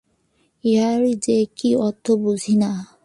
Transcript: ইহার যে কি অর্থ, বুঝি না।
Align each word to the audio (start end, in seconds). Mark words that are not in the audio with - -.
ইহার 0.63 1.01
যে 1.19 1.37
কি 1.57 1.69
অর্থ, 1.75 2.05
বুঝি 2.23 2.55
না। 2.55 2.71